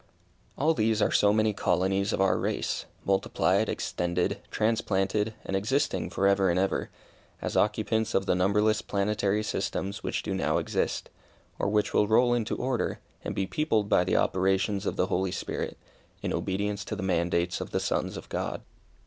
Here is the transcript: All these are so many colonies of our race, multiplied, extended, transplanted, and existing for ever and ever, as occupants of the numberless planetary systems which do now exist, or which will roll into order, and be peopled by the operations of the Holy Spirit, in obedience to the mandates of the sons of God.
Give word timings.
All 0.57 0.73
these 0.73 0.99
are 0.99 1.11
so 1.11 1.31
many 1.31 1.53
colonies 1.53 2.11
of 2.11 2.19
our 2.19 2.35
race, 2.39 2.85
multiplied, 3.05 3.69
extended, 3.69 4.39
transplanted, 4.49 5.35
and 5.45 5.55
existing 5.55 6.09
for 6.09 6.27
ever 6.27 6.49
and 6.49 6.59
ever, 6.59 6.89
as 7.39 7.55
occupants 7.55 8.15
of 8.15 8.25
the 8.25 8.33
numberless 8.33 8.81
planetary 8.81 9.43
systems 9.43 10.01
which 10.01 10.23
do 10.23 10.33
now 10.33 10.57
exist, 10.57 11.11
or 11.59 11.69
which 11.69 11.93
will 11.93 12.07
roll 12.07 12.33
into 12.33 12.55
order, 12.57 12.99
and 13.23 13.35
be 13.35 13.45
peopled 13.45 13.89
by 13.89 14.03
the 14.03 14.17
operations 14.17 14.87
of 14.87 14.95
the 14.95 15.05
Holy 15.05 15.31
Spirit, 15.31 15.77
in 16.23 16.33
obedience 16.33 16.83
to 16.85 16.95
the 16.95 17.03
mandates 17.03 17.61
of 17.61 17.69
the 17.69 17.79
sons 17.79 18.17
of 18.17 18.27
God. 18.27 18.63